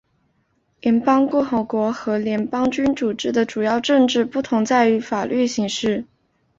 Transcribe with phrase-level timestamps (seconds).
[0.79, 6.05] 联邦共和国和联邦君主制的主要政治不同在于法律形式。